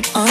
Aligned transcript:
it 0.00 0.16
on. 0.16 0.29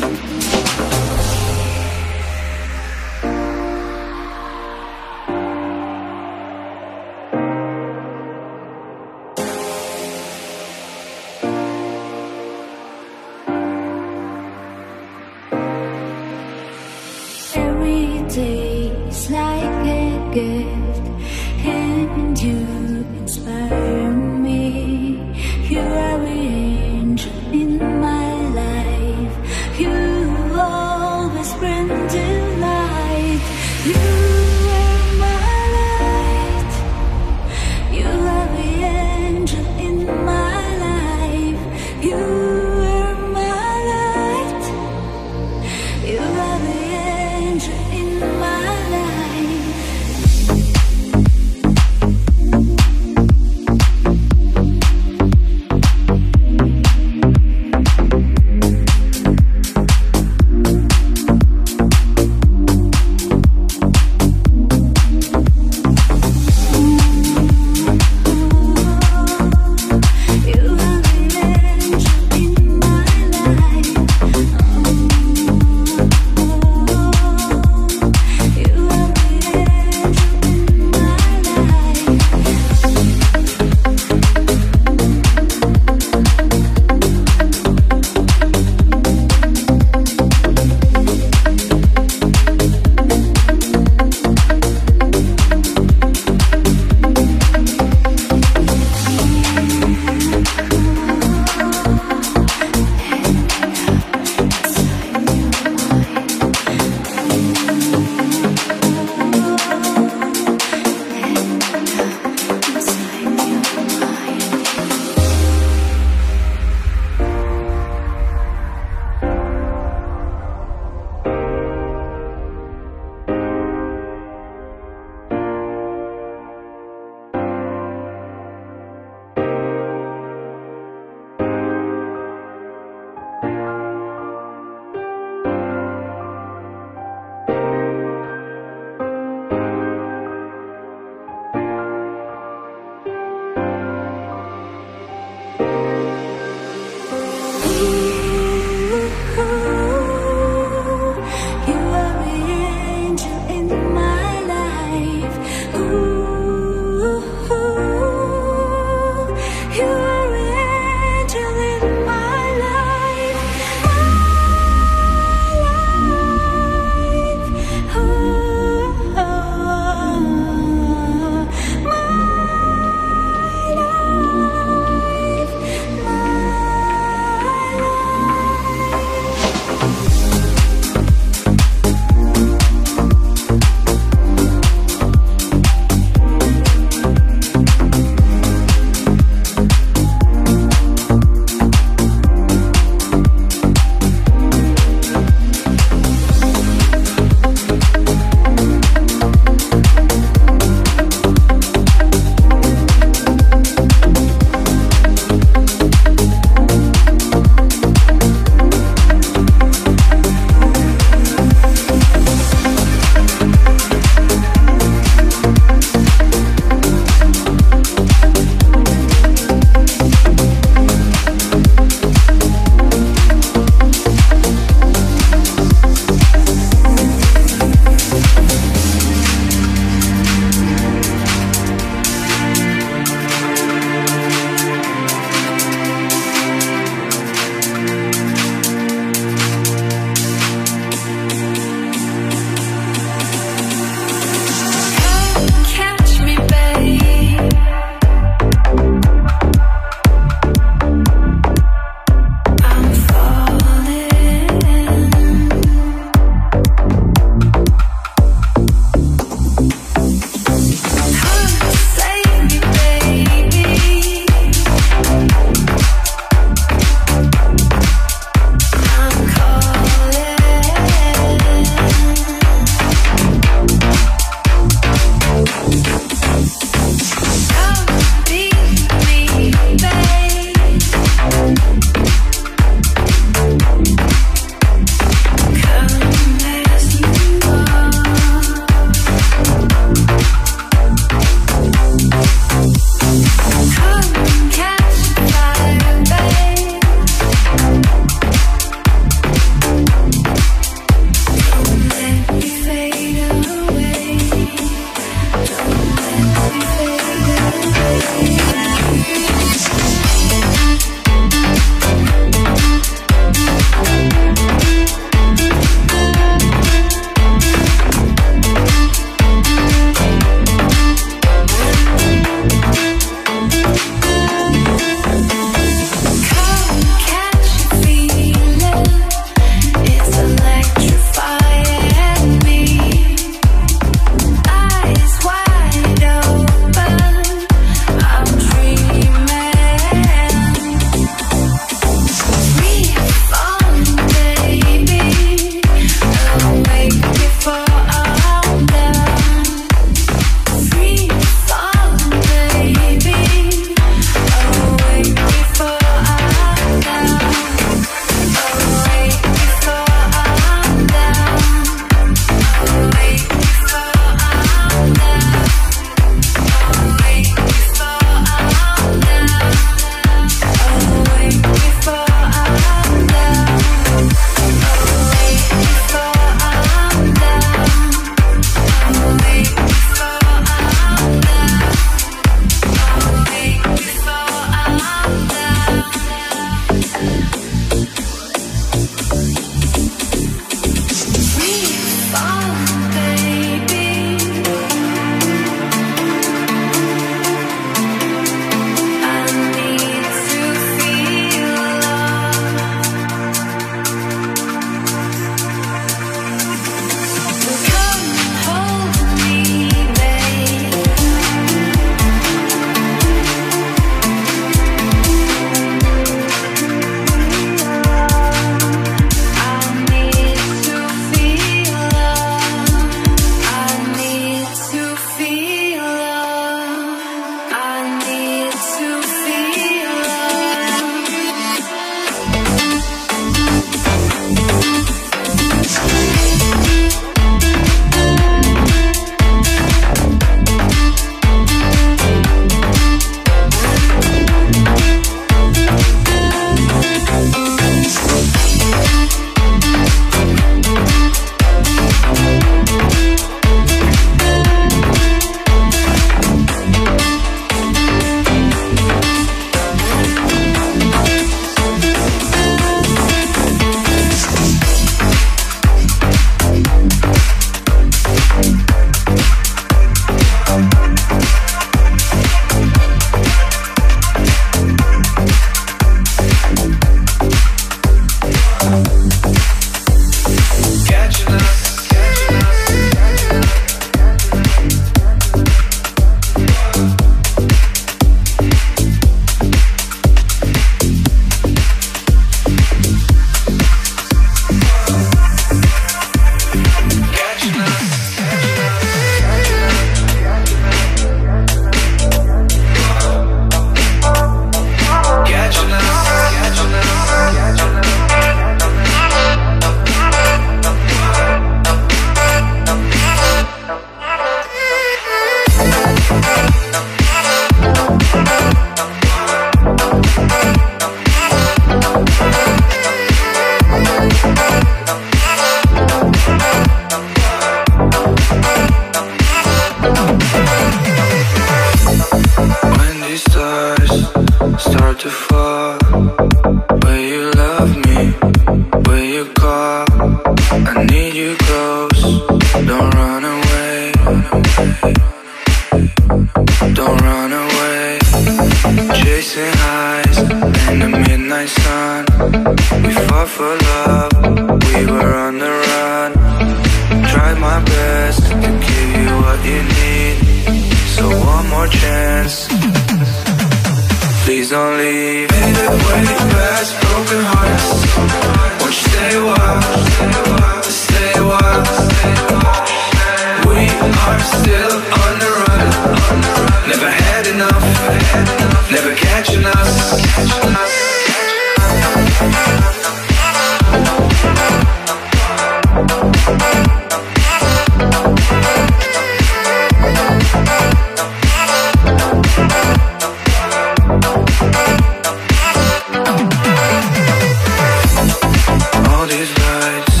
side 599.61 600.00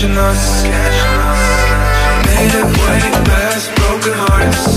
catching 0.00 0.16
us. 0.16 0.64
Made 2.24 2.54
it 2.54 2.64
way 2.64 3.00
past 3.24 3.74
broken 3.74 4.12
hearts. 4.14 4.76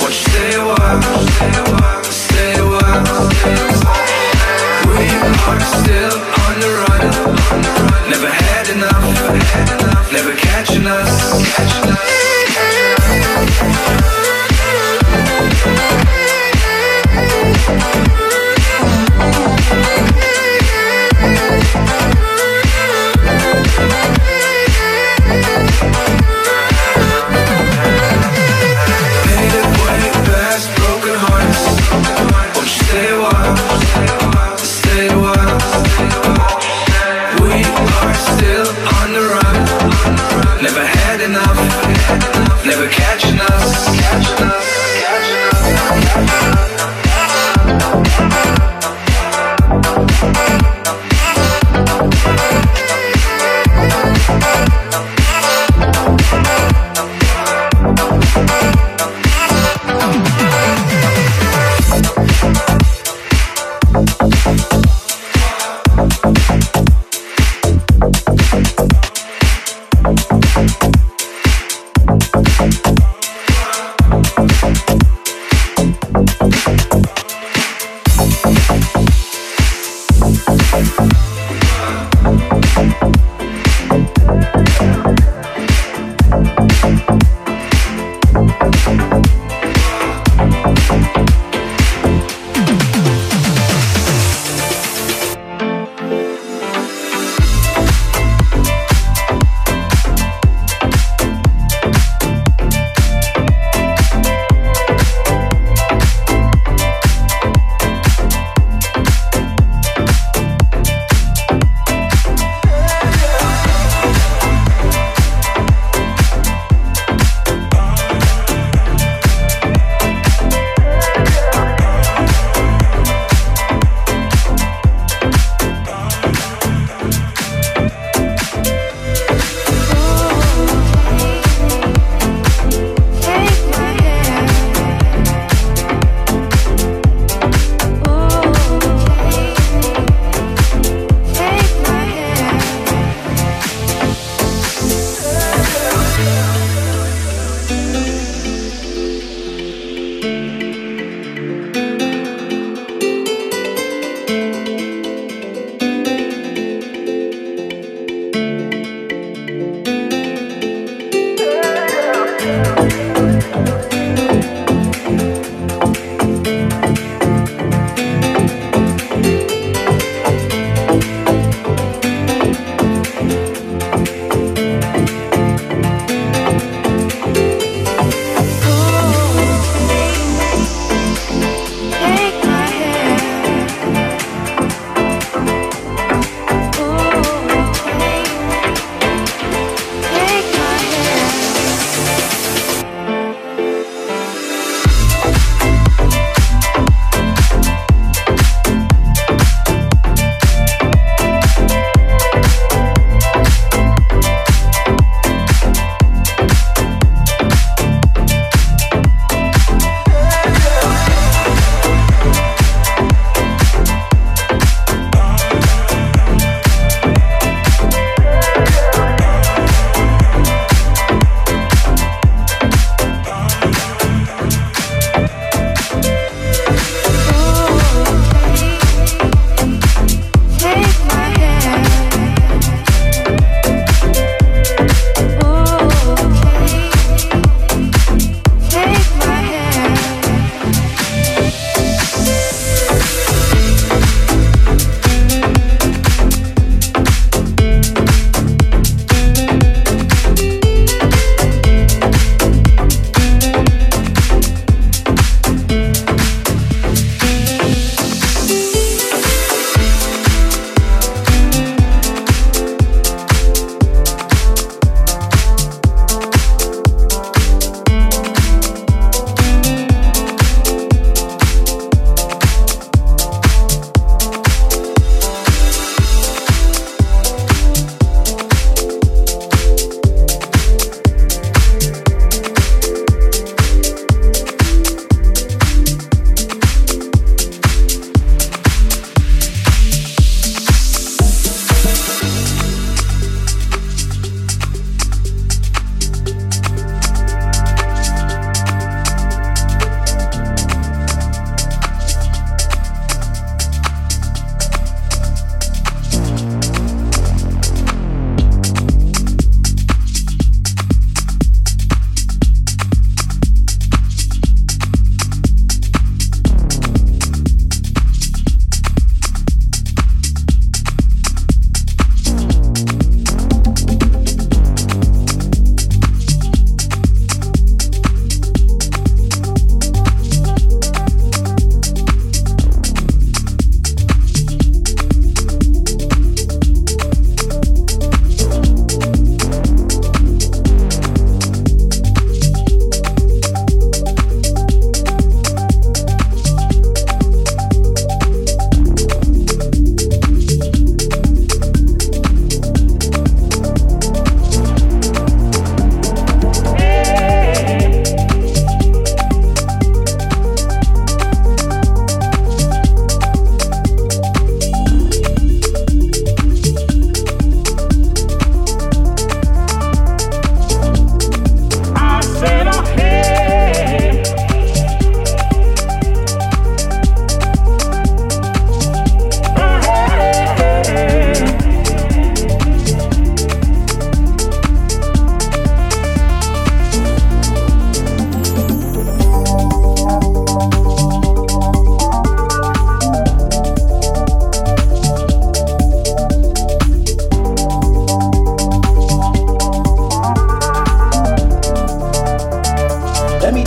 Won't 0.00 0.12
you 0.12 0.30
stay 0.30 0.54
a 0.54 0.64
while? 0.64 1.85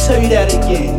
tell 0.09 0.23
you 0.23 0.29
that 0.29 0.51
again. 0.55 0.98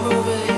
far 0.00 0.12
away. 0.12 0.53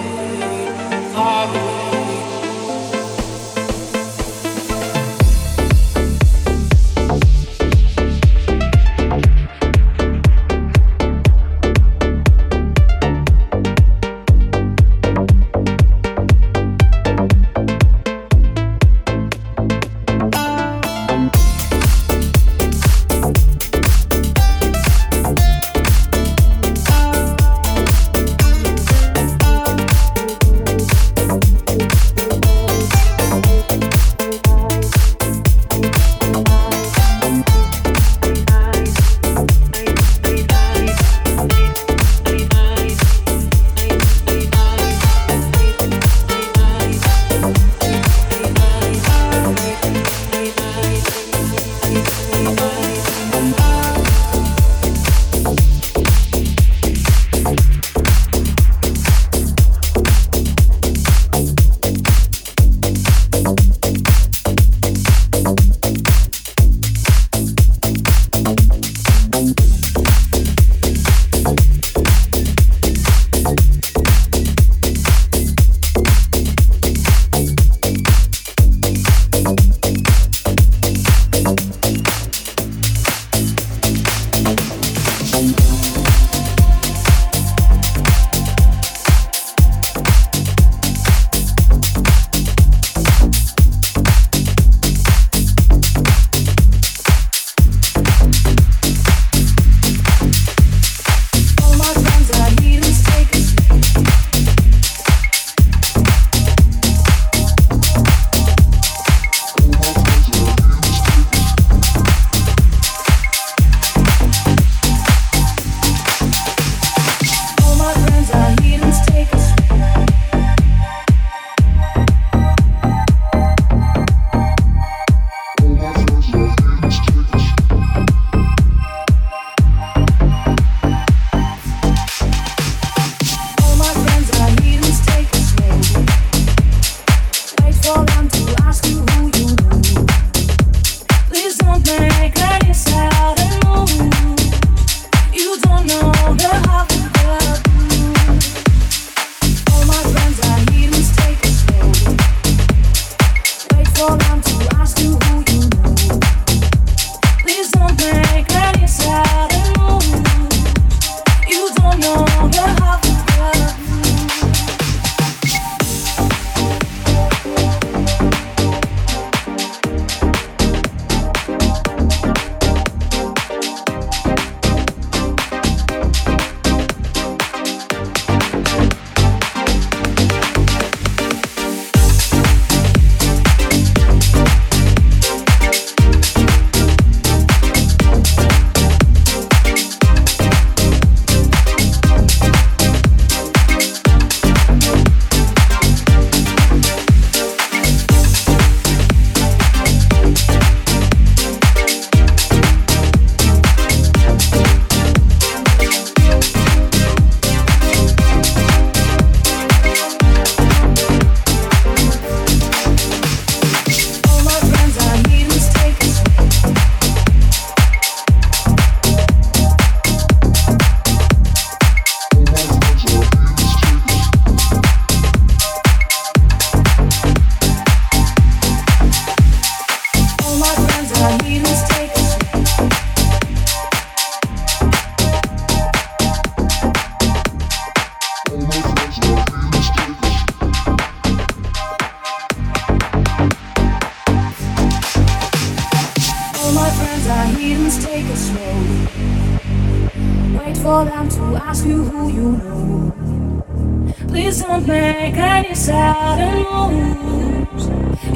Sad 255.87 256.41
and 256.41 256.67
moves. 256.67 257.85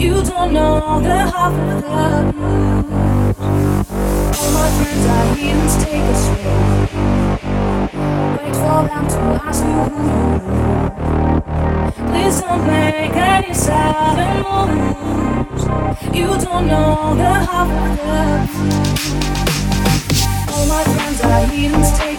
You 0.01 0.23
don't 0.23 0.53
know 0.53 1.01
the 1.03 1.19
half 1.19 1.53
of 1.53 1.83
the 1.83 1.91
blues. 2.33 3.39
All 4.39 4.51
my 4.55 4.69
friends 4.77 5.07
are 5.15 5.35
heathens, 5.35 5.75
take 5.83 6.07
a 6.07 6.17
swing. 6.23 6.87
Wait 8.37 8.55
for 8.55 8.81
them 8.87 9.05
to 9.15 9.23
ask 9.43 9.63
you 9.67 9.83
who 9.91 10.03
you. 10.15 10.71
Please 12.13 12.37
don't 12.41 12.63
make 12.69 13.17
any 13.17 13.53
and 14.27 14.41
moves. 14.47 15.65
You 16.17 16.29
don't 16.47 16.67
know 16.69 17.17
the 17.17 17.35
half 17.51 17.71
of 17.83 17.85
the 17.99 18.05
blues. 18.63 19.03
All 20.55 20.65
my 20.67 20.83
friends 20.85 21.21
are 21.23 21.47
heathens, 21.47 21.91
take 21.99 22.10